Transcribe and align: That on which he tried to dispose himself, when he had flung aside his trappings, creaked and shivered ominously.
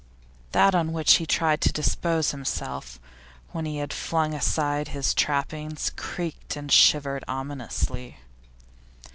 That 0.53 0.73
on 0.73 0.93
which 0.93 1.17
he 1.17 1.27
tried 1.27 1.61
to 1.61 1.71
dispose 1.71 2.31
himself, 2.31 2.99
when 3.51 3.65
he 3.65 3.77
had 3.77 3.93
flung 3.93 4.33
aside 4.33 4.87
his 4.87 5.13
trappings, 5.13 5.91
creaked 5.95 6.55
and 6.55 6.71
shivered 6.71 7.23
ominously. 7.27 8.17